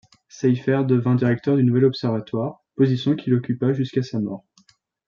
Seyfert 0.29 0.85
devint 0.85 1.13
directeur 1.13 1.55
du 1.55 1.63
nouvel 1.63 1.85
observatoire, 1.85 2.63
position 2.75 3.15
qu'il 3.15 3.35
occupa 3.35 3.71
jusqu'à 3.71 4.01
sa 4.01 4.19
mort. 4.19 4.45